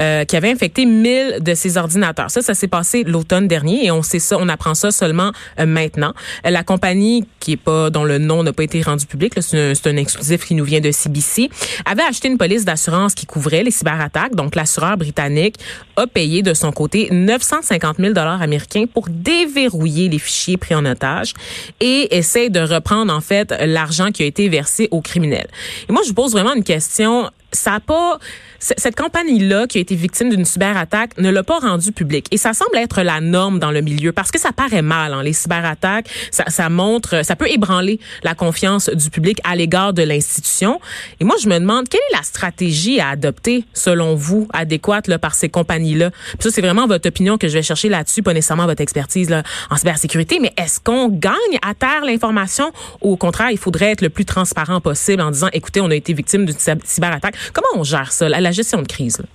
euh, 0.00 0.24
qui 0.24 0.36
avait 0.36 0.50
infecté 0.50 0.86
1000 0.86 1.38
de 1.40 1.54
ses 1.54 1.76
ordinateurs. 1.76 2.30
Ça, 2.30 2.40
ça 2.40 2.54
s'est 2.54 2.68
passé 2.68 3.02
l'automne 3.04 3.48
dernier 3.48 3.86
et 3.86 3.90
on 3.90 4.02
sait 4.02 4.20
ça, 4.20 4.36
on 4.38 4.48
apprend 4.48 4.74
ça 4.74 4.92
seulement 4.92 5.32
euh, 5.58 5.66
maintenant. 5.66 6.14
La 6.44 6.62
compagnie 6.62 7.26
qui 7.40 7.52
est 7.52 7.56
pas 7.56 7.90
dont 7.90 8.04
le 8.04 8.18
nom 8.18 8.44
n'a 8.44 8.52
pas 8.52 8.62
été 8.62 8.80
rendu 8.82 9.06
public, 9.06 9.34
c'est 9.40 9.58
un, 9.58 9.90
un, 9.90 9.96
exclusif 9.96 10.46
qui 10.46 10.54
nous 10.54 10.64
vient 10.64 10.80
de 10.80 10.92
CBC, 10.92 11.50
avait 11.84 12.02
acheté 12.02 12.28
une 12.28 12.38
police 12.38 12.64
d'assurance 12.64 13.14
qui 13.14 13.26
couvrait 13.26 13.64
les 13.64 13.72
cyberattaques. 13.72 14.36
Donc 14.36 14.54
l'assureur 14.54 14.96
britannique 14.96 15.56
a 15.96 16.06
payé 16.06 16.42
de 16.42 16.54
son 16.54 16.70
côté 16.70 17.08
950 17.10 17.96
000 17.98 18.12
dollars 18.12 18.40
américains 18.40 18.84
pour 18.92 19.08
déverrouiller 19.08 20.08
les 20.12 20.18
fichiers 20.18 20.56
pris 20.56 20.74
en 20.74 20.84
otage 20.84 21.34
et 21.80 22.16
essaie 22.16 22.50
de 22.50 22.60
reprendre 22.60 23.12
en 23.12 23.20
fait 23.20 23.52
l'argent 23.66 24.10
qui 24.12 24.22
a 24.22 24.26
été 24.26 24.48
versé 24.48 24.88
aux 24.90 25.00
criminels. 25.00 25.48
Et 25.88 25.92
moi, 25.92 26.02
je 26.04 26.08
vous 26.08 26.14
pose 26.14 26.32
vraiment 26.32 26.54
une 26.54 26.64
question. 26.64 27.30
Ça 27.50 27.72
n'a 27.72 27.80
pas 27.80 28.18
cette 28.62 28.96
compagnie-là 28.96 29.66
qui 29.66 29.78
a 29.78 29.80
été 29.80 29.96
victime 29.96 30.30
d'une 30.30 30.44
cyberattaque 30.44 31.18
ne 31.18 31.30
l'a 31.30 31.42
pas 31.42 31.58
rendu 31.58 31.90
public. 31.90 32.26
Et 32.30 32.36
ça 32.36 32.52
semble 32.52 32.76
être 32.76 33.02
la 33.02 33.20
norme 33.20 33.58
dans 33.58 33.72
le 33.72 33.80
milieu 33.80 34.12
parce 34.12 34.30
que 34.30 34.38
ça 34.38 34.52
paraît 34.52 34.82
mal. 34.82 35.12
Hein, 35.12 35.22
les 35.24 35.32
cyberattaques, 35.32 36.08
ça, 36.30 36.44
ça 36.46 36.68
montre, 36.68 37.24
ça 37.24 37.34
peut 37.34 37.50
ébranler 37.50 37.98
la 38.22 38.34
confiance 38.34 38.88
du 38.88 39.10
public 39.10 39.40
à 39.42 39.56
l'égard 39.56 39.92
de 39.92 40.02
l'institution. 40.02 40.80
Et 41.18 41.24
moi, 41.24 41.34
je 41.42 41.48
me 41.48 41.58
demande 41.58 41.88
quelle 41.88 42.00
est 42.12 42.16
la 42.16 42.22
stratégie 42.22 43.00
à 43.00 43.08
adopter 43.08 43.64
selon 43.72 44.14
vous, 44.14 44.46
adéquate 44.52 45.08
là, 45.08 45.18
par 45.18 45.34
ces 45.34 45.48
compagnies-là? 45.48 46.10
Ça, 46.38 46.50
c'est 46.52 46.62
vraiment 46.62 46.86
votre 46.86 47.08
opinion 47.08 47.38
que 47.38 47.48
je 47.48 47.54
vais 47.54 47.62
chercher 47.62 47.88
là-dessus, 47.88 48.22
pas 48.22 48.32
nécessairement 48.32 48.66
votre 48.66 48.82
expertise 48.82 49.28
là, 49.28 49.42
en 49.70 49.76
cybersécurité. 49.76 50.38
Mais 50.40 50.52
est-ce 50.56 50.78
qu'on 50.78 51.08
gagne 51.08 51.34
à 51.66 51.74
terre 51.74 52.04
l'information 52.04 52.70
ou 53.00 53.12
au 53.12 53.16
contraire, 53.16 53.50
il 53.50 53.58
faudrait 53.58 53.90
être 53.90 54.02
le 54.02 54.10
plus 54.10 54.24
transparent 54.24 54.80
possible 54.80 55.20
en 55.20 55.32
disant, 55.32 55.48
écoutez, 55.52 55.80
on 55.80 55.90
a 55.90 55.94
été 55.96 56.12
victime 56.12 56.46
d'une 56.46 56.56
cyberattaque? 56.84 57.34
Comment 57.52 57.80
on 57.80 57.84
gère 57.84 58.12
ça? 58.12 58.28
Gestion 58.52 58.82
de 58.82 58.86
crise. 58.88 59.18
Là? 59.18 59.26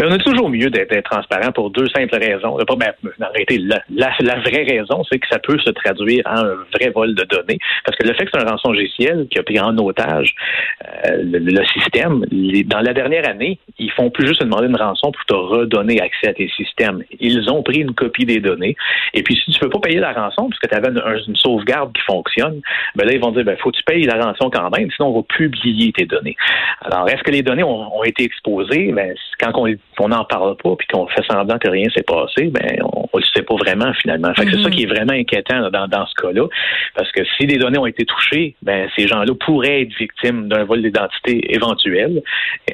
Mais 0.00 0.06
on 0.06 0.14
est 0.14 0.24
toujours 0.24 0.48
mieux 0.48 0.70
d'être 0.70 0.98
transparent 1.02 1.52
pour 1.52 1.68
deux 1.68 1.86
simples 1.88 2.16
raisons. 2.16 2.56
Ben, 2.56 2.92
en 3.20 3.32
réalité, 3.32 3.58
la, 3.58 3.82
la, 3.90 4.38
vraie 4.38 4.62
raison, 4.62 5.04
c'est 5.04 5.18
que 5.18 5.28
ça 5.28 5.38
peut 5.38 5.58
se 5.58 5.68
traduire 5.68 6.22
en 6.24 6.38
un 6.38 6.54
vrai 6.72 6.88
vol 6.88 7.14
de 7.14 7.24
données. 7.24 7.58
Parce 7.84 7.98
que 7.98 8.06
le 8.06 8.14
fait 8.14 8.24
que 8.24 8.30
c'est 8.32 8.40
un 8.40 8.50
rançon 8.50 8.72
GCL 8.72 9.28
qui 9.28 9.38
a 9.38 9.42
pris 9.42 9.60
en 9.60 9.76
otage 9.76 10.34
euh, 11.04 11.18
le, 11.22 11.64
système, 11.66 12.24
dans 12.64 12.80
la 12.80 12.94
dernière 12.94 13.28
année, 13.28 13.58
ils 13.78 13.90
font 13.90 14.08
plus 14.08 14.26
juste 14.26 14.42
demander 14.42 14.68
une 14.68 14.76
rançon 14.76 15.12
pour 15.12 15.24
te 15.26 15.34
redonner 15.34 16.00
accès 16.00 16.28
à 16.28 16.32
tes 16.32 16.48
systèmes. 16.48 17.02
Ils 17.20 17.50
ont 17.50 17.62
pris 17.62 17.80
une 17.80 17.92
copie 17.92 18.24
des 18.24 18.40
données. 18.40 18.76
Et 19.12 19.22
puis, 19.22 19.36
si 19.36 19.50
tu 19.50 19.60
peux 19.60 19.68
pas 19.68 19.80
payer 19.80 20.00
la 20.00 20.14
rançon, 20.14 20.48
parce 20.48 20.60
que 20.60 20.66
tu 20.66 20.74
avais 20.74 20.88
une, 20.88 21.36
sauvegarde 21.36 21.92
qui 21.92 22.02
fonctionne, 22.02 22.62
ben 22.96 23.06
là, 23.06 23.12
ils 23.12 23.20
vont 23.20 23.32
dire, 23.32 23.44
ben, 23.44 23.56
faut 23.58 23.70
que 23.70 23.76
tu 23.76 23.84
payes 23.84 24.04
la 24.04 24.24
rançon 24.24 24.48
quand 24.48 24.70
même, 24.70 24.90
sinon 24.92 25.08
on 25.08 25.16
va 25.16 25.22
publier 25.28 25.92
tes 25.92 26.06
données. 26.06 26.36
Alors, 26.80 27.06
est-ce 27.10 27.22
que 27.22 27.30
les 27.30 27.42
données 27.42 27.64
ont, 27.64 27.98
ont 27.98 28.04
été 28.04 28.24
exposées? 28.24 28.92
Ben, 28.92 29.14
quand 29.38 29.52
on 29.56 29.66
on 30.00 30.08
n'en 30.08 30.24
parle 30.24 30.56
pas 30.56 30.74
puis 30.76 30.86
qu'on 30.92 31.06
fait 31.08 31.22
semblant 31.30 31.58
que 31.58 31.68
rien 31.68 31.88
s'est 31.94 32.02
passé, 32.02 32.46
ben 32.46 32.78
on 32.82 33.08
ne 33.14 33.20
le 33.20 33.26
sait 33.34 33.42
pas 33.42 33.54
vraiment 33.56 33.92
finalement. 33.94 34.32
Fait 34.34 34.46
c'est 34.50 34.62
ça 34.62 34.68
mhm. 34.68 34.70
qui 34.70 34.82
est 34.84 34.86
vraiment 34.86 35.12
inquiétant 35.12 35.70
dans, 35.70 35.86
dans 35.86 36.06
ce 36.06 36.14
cas-là, 36.22 36.46
parce 36.94 37.10
que 37.12 37.20
si 37.36 37.46
les 37.46 37.58
données 37.58 37.78
ont 37.78 37.86
été 37.86 38.04
touchées, 38.04 38.56
ben 38.62 38.88
ces 38.96 39.06
gens-là 39.06 39.32
pourraient 39.38 39.82
être 39.82 39.94
victimes 39.98 40.48
d'un 40.48 40.64
vol 40.64 40.82
d'identité 40.82 41.54
éventuel. 41.54 42.22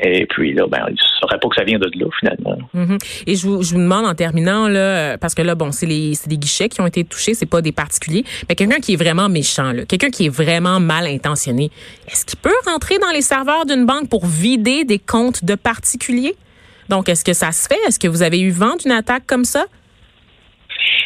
Et 0.03 0.27
puis 0.27 0.55
là, 0.55 0.67
ben 0.69 0.85
ils 0.89 0.93
ne 0.93 1.21
sauraient 1.21 1.39
pas 1.41 1.49
que 1.49 1.57
ça 1.57 1.65
vient 1.65 1.79
de 1.79 1.91
là 1.95 2.07
finalement. 2.21 2.59
Mhm. 2.75 2.99
Et 3.27 3.35
je 3.35 3.47
vous, 3.47 3.63
je 3.63 3.75
vous 3.75 3.81
demande 3.81 4.07
en 4.07 4.15
terminant 4.15 4.69
là, 4.69 5.19
parce 5.19 5.35
que 5.35 5.43
là, 5.43 5.55
bon, 5.55 5.73
c'est 5.73 5.87
les, 5.87 6.13
des 6.27 6.39
guichets 6.39 6.69
qui 6.69 6.81
ont 6.81 6.87
été 6.87 7.05
touchés, 7.05 7.35
c'est 7.35 7.51
pas 7.51 7.61
des 7.61 7.73
particuliers, 7.73 8.25
mais 8.49 8.55
quelqu'un 8.55 8.79
qui 8.79 8.95
est 8.95 9.03
vraiment 9.03 9.29
méchant, 9.29 9.73
quelqu'un 9.89 10.11
qui 10.11 10.27
est 10.27 10.35
vraiment 10.35 10.79
mal 10.81 11.07
intentionné, 11.07 11.71
est-ce 12.09 12.25
qu'il 12.25 12.39
peut 12.39 12.55
rentrer 12.67 12.99
dans 12.99 13.11
les 13.11 13.23
serveurs 13.23 13.67
d'une 13.67 13.85
banque 13.85 14.09
pour 14.09 14.27
vider 14.27 14.85
des 14.85 14.99
comptes 14.99 15.45
de 15.45 15.55
particuliers? 15.55 16.35
Donc, 16.89 17.09
est-ce 17.09 17.25
que 17.25 17.33
ça 17.33 17.53
se 17.53 17.67
fait? 17.67 17.79
Est-ce 17.87 17.99
que 17.99 18.09
vous 18.09 18.23
avez 18.23 18.41
eu 18.41 18.51
vent 18.51 18.77
d'une 18.77 18.93
attaque 18.93 19.27
comme 19.27 19.45
ça? 19.45 19.65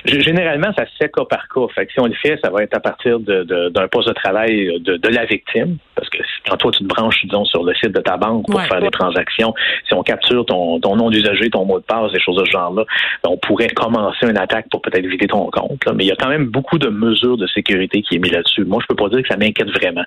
Généralement, 0.04 0.72
ça 0.76 0.86
se 0.86 0.92
fait 0.98 1.10
cas 1.10 1.24
par 1.24 1.46
cas. 1.48 1.66
Fait 1.74 1.86
que 1.86 1.92
si 1.92 2.00
on 2.00 2.06
le 2.06 2.14
fait, 2.14 2.38
ça 2.42 2.50
va 2.50 2.62
être 2.62 2.74
à 2.74 2.80
partir 2.80 3.20
d'un 3.20 3.88
poste 3.88 4.08
de 4.08 4.14
travail 4.14 4.80
de, 4.80 5.08
la 5.08 5.24
victime. 5.24 5.76
Parce 5.94 6.08
que 6.08 6.18
quand 6.48 6.56
toi, 6.56 6.70
tu 6.70 6.84
te 6.84 6.88
branches, 6.88 7.24
disons, 7.24 7.44
sur 7.44 7.64
le 7.64 7.74
site 7.74 7.92
de 7.92 8.00
ta 8.00 8.16
banque 8.16 8.46
pour 8.46 8.62
faire 8.62 8.80
des 8.80 8.90
transactions, 8.90 9.52
si 9.86 9.94
on 9.94 10.02
capture 10.02 10.46
ton, 10.46 10.78
nom 10.80 11.10
d'usager, 11.10 11.50
ton 11.50 11.64
mot 11.64 11.78
de 11.78 11.84
passe, 11.84 12.12
des 12.12 12.20
choses 12.20 12.36
de 12.36 12.44
ce 12.44 12.50
genre-là, 12.50 12.84
ben, 13.22 13.30
on 13.30 13.36
pourrait 13.36 13.68
commencer 13.68 14.26
une 14.26 14.38
attaque 14.38 14.68
pour 14.70 14.80
peut-être 14.80 15.06
vider 15.06 15.26
ton 15.26 15.50
compte. 15.50 15.82
Mais 15.94 16.04
il 16.04 16.08
y 16.08 16.12
a 16.12 16.16
quand 16.16 16.28
même 16.28 16.46
beaucoup 16.46 16.78
de 16.78 16.88
mesures 16.88 17.36
de 17.36 17.46
sécurité 17.46 18.02
qui 18.02 18.16
est 18.16 18.18
mis 18.18 18.30
là-dessus. 18.30 18.64
Moi, 18.64 18.80
je 18.82 18.86
peux 18.86 18.96
pas 18.96 19.08
dire 19.08 19.22
que 19.22 19.28
ça 19.28 19.36
m'inquiète 19.36 19.70
vraiment. 19.70 20.04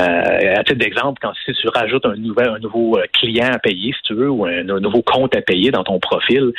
Euh, 0.00 0.54
à 0.56 0.64
titre 0.64 0.78
d'exemple, 0.78 1.18
quand 1.20 1.32
si 1.44 1.52
tu 1.52 1.68
rajoutes 1.68 2.06
un, 2.06 2.16
nouvel, 2.16 2.48
un 2.48 2.58
nouveau 2.58 2.96
euh, 2.96 3.04
client 3.12 3.50
à 3.52 3.58
payer, 3.58 3.92
si 3.92 4.02
tu 4.02 4.14
veux, 4.14 4.30
ou 4.30 4.46
un, 4.46 4.62
nouveau 4.62 5.02
compte 5.02 5.36
à 5.36 5.42
payer 5.42 5.70
dans 5.70 5.84
ton 5.84 5.98
profil, 5.98 6.52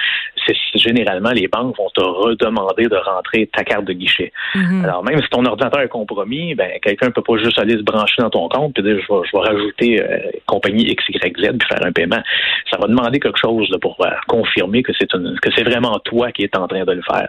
c'est 0.46 0.56
généralement 0.76 1.32
les 1.32 1.48
banques 1.48 1.76
vont 1.78 1.90
te 1.90 2.02
redemander 2.02 2.61
de 2.78 2.96
rentrer 2.96 3.48
ta 3.48 3.64
carte 3.64 3.86
de 3.86 3.94
guichet. 3.94 4.32
Mhm. 4.56 4.84
Alors 4.84 5.04
même 5.04 5.22
si 5.22 5.30
ton 5.30 5.46
ordinateur 5.46 5.82
est 5.82 5.88
compromis, 5.88 6.56
ben 6.56 6.72
quelqu'un 6.82 7.12
peut 7.12 7.22
pas 7.22 7.38
juste 7.38 7.60
aller 7.60 7.78
se 7.78 7.84
brancher 7.84 8.22
dans 8.22 8.30
ton 8.30 8.48
compte 8.50 8.78
et 8.78 8.82
dire 8.82 8.98
je 9.00 9.14
vais, 9.14 9.22
je 9.26 9.38
vais 9.38 9.44
rajouter 9.44 10.02
euh, 10.02 10.18
compagnie 10.46 10.86
XYZ 10.96 11.22
puis 11.32 11.68
faire 11.68 11.86
un 11.86 11.92
paiement. 11.92 12.22
Ça 12.70 12.78
va 12.78 12.88
demander 12.88 13.20
quelque 13.20 13.40
chose 13.40 13.70
là, 13.70 13.78
pour 13.80 13.98
confirmer 14.28 14.84
que 14.84 14.92
c'est 14.98 15.12
que 15.12 15.50
c'est 15.56 15.64
vraiment 15.64 16.00
toi 16.00 16.32
qui 16.32 16.44
es 16.44 16.58
en 16.58 16.68
train 16.68 16.84
de 16.84 16.92
le 16.92 17.02
faire. 17.02 17.28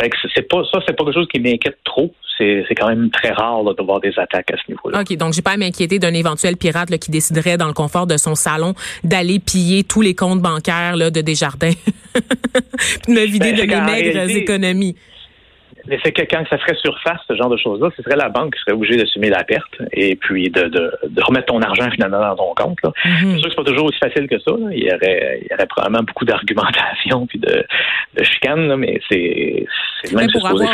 Fait 0.00 0.10
que 0.10 0.16
c'est 0.34 0.48
pas 0.48 0.62
ça, 0.72 0.80
c'est 0.86 0.96
pas 0.96 1.04
quelque 1.04 1.14
chose 1.14 1.28
qui 1.28 1.40
m'inquiète 1.40 1.78
trop 1.84 2.12
c'est 2.38 2.74
quand 2.76 2.88
même 2.88 3.10
très 3.10 3.30
rare 3.30 3.64
de 3.64 3.82
voir 3.82 4.00
des 4.00 4.12
attaques 4.16 4.50
à 4.52 4.56
ce 4.56 4.70
niveau-là. 4.70 5.00
OK, 5.00 5.16
donc 5.16 5.32
j'ai 5.32 5.42
pas 5.42 5.52
à 5.52 5.56
m'inquiéter 5.56 5.98
d'un 5.98 6.14
éventuel 6.14 6.56
pirate 6.56 6.96
qui 6.98 7.10
déciderait 7.10 7.56
dans 7.56 7.66
le 7.66 7.72
confort 7.72 8.06
de 8.06 8.16
son 8.16 8.34
salon 8.34 8.74
d'aller 9.04 9.38
piller 9.38 9.84
tous 9.84 10.00
les 10.00 10.14
comptes 10.14 10.40
bancaires 10.40 10.96
là, 10.96 11.10
de 11.10 11.20
Desjardins, 11.20 11.72
de 12.14 13.12
me 13.12 13.24
vider 13.26 13.52
ben, 13.52 13.66
de 13.66 13.66
mes 13.66 13.80
maigres 13.80 14.36
économies. 14.36 14.96
Mais 15.88 15.98
c'est 16.04 16.12
que 16.12 16.22
quand 16.22 16.44
ça 16.50 16.58
ferait 16.58 16.74
surface, 16.74 17.20
ce 17.28 17.36
genre 17.36 17.48
de 17.48 17.56
choses-là, 17.56 17.90
ce 17.96 18.02
serait 18.02 18.16
la 18.16 18.28
banque 18.28 18.54
qui 18.54 18.60
serait 18.60 18.72
obligée 18.72 18.96
d'assumer 18.96 19.30
la 19.30 19.44
perte 19.44 19.74
et 19.92 20.16
puis 20.16 20.50
de, 20.50 20.62
de, 20.62 20.92
de, 21.08 21.22
remettre 21.22 21.46
ton 21.46 21.60
argent 21.62 21.90
finalement 21.90 22.20
dans 22.20 22.36
ton 22.36 22.54
compte. 22.54 22.78
Là. 22.82 22.92
Mm-hmm. 23.04 23.34
C'est 23.34 23.38
sûr 23.38 23.42
que 23.42 23.48
c'est 23.50 23.56
pas 23.56 23.70
toujours 23.70 23.86
aussi 23.86 23.98
facile 23.98 24.28
que 24.28 24.38
ça. 24.38 24.52
Il, 24.72 24.84
y 24.84 24.92
aurait, 24.92 25.40
il 25.42 25.48
y 25.50 25.54
aurait 25.54 25.66
probablement 25.66 26.04
beaucoup 26.04 26.24
d'argumentation 26.24 27.26
puis 27.26 27.38
de, 27.38 27.64
de 28.16 28.24
chicane, 28.24 28.76
mais 28.76 29.00
c'est 29.10 29.66
même 30.14 30.30
pour 30.30 30.46
avoir, 30.46 30.72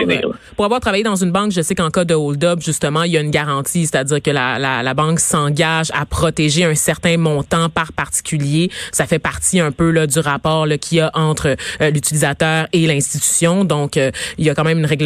pour 0.56 0.64
avoir 0.64 0.80
travaillé 0.80 1.02
dans 1.02 1.16
une 1.16 1.32
banque, 1.32 1.52
je 1.52 1.62
sais 1.62 1.74
qu'en 1.74 1.90
cas 1.90 2.04
de 2.04 2.14
hold-up, 2.14 2.60
justement, 2.60 3.04
il 3.04 3.12
y 3.12 3.16
a 3.16 3.20
une 3.20 3.30
garantie, 3.30 3.86
c'est-à-dire 3.86 4.20
que 4.20 4.30
la, 4.30 4.58
la, 4.58 4.82
la 4.82 4.94
banque 4.94 5.18
s'engage 5.18 5.90
à 5.94 6.04
protéger 6.04 6.64
un 6.64 6.74
certain 6.74 7.16
montant 7.16 7.68
par 7.68 7.92
particulier. 7.92 8.70
Ça 8.92 9.06
fait 9.06 9.18
partie 9.18 9.60
un 9.60 9.72
peu 9.72 9.90
là, 9.90 10.06
du 10.06 10.18
rapport 10.18 10.66
qu'il 10.80 10.98
y 10.98 11.00
a 11.00 11.10
entre 11.14 11.56
euh, 11.80 11.90
l'utilisateur 11.90 12.66
et 12.72 12.86
l'institution. 12.86 13.64
Donc, 13.64 13.96
euh, 13.96 14.10
il 14.38 14.44
y 14.44 14.50
a 14.50 14.54
quand 14.54 14.64
même 14.64 14.78
une 14.78 14.86
règle 14.86 15.03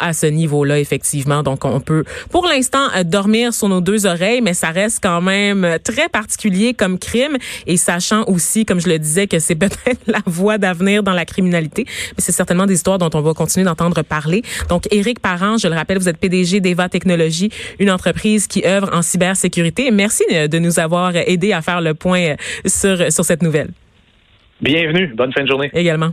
à 0.00 0.12
ce 0.12 0.26
niveau-là, 0.26 0.78
effectivement. 0.78 1.42
Donc, 1.42 1.64
on 1.64 1.80
peut, 1.80 2.04
pour 2.30 2.46
l'instant, 2.46 2.88
euh, 2.96 3.04
dormir 3.04 3.52
sur 3.52 3.68
nos 3.68 3.80
deux 3.80 4.06
oreilles, 4.06 4.40
mais 4.40 4.54
ça 4.54 4.70
reste 4.70 5.00
quand 5.02 5.20
même 5.20 5.78
très 5.82 6.08
particulier 6.08 6.74
comme 6.74 6.98
crime. 6.98 7.36
Et 7.66 7.76
sachant 7.76 8.24
aussi, 8.24 8.64
comme 8.64 8.80
je 8.80 8.88
le 8.88 8.98
disais, 8.98 9.26
que 9.26 9.38
c'est 9.38 9.54
peut-être 9.64 10.00
la 10.06 10.20
voie 10.26 10.58
d'avenir 10.58 11.02
dans 11.02 11.12
la 11.12 11.24
criminalité, 11.24 11.84
mais 11.86 12.18
c'est 12.18 12.32
certainement 12.32 12.66
des 12.66 12.74
histoires 12.74 12.98
dont 12.98 13.10
on 13.14 13.20
va 13.20 13.34
continuer 13.34 13.64
d'entendre 13.64 14.02
parler. 14.02 14.42
Donc, 14.68 14.86
Éric 14.92 15.20
Parent, 15.20 15.56
je 15.58 15.68
le 15.68 15.74
rappelle, 15.74 15.98
vous 15.98 16.08
êtes 16.08 16.18
PDG 16.18 16.60
d'Eva 16.60 16.88
Technologies, 16.88 17.50
une 17.78 17.90
entreprise 17.90 18.46
qui 18.46 18.64
œuvre 18.66 18.90
en 18.92 19.02
cybersécurité. 19.02 19.90
Merci 19.90 20.24
euh, 20.32 20.48
de 20.48 20.58
nous 20.58 20.78
avoir 20.78 21.16
aidé 21.16 21.52
à 21.52 21.62
faire 21.62 21.80
le 21.80 21.94
point 21.94 22.20
euh, 22.20 22.36
sur, 22.66 23.12
sur 23.12 23.24
cette 23.24 23.42
nouvelle. 23.42 23.70
Bienvenue. 24.60 25.12
Bonne 25.14 25.32
fin 25.32 25.42
de 25.42 25.48
journée. 25.48 25.70
Également. 25.74 26.12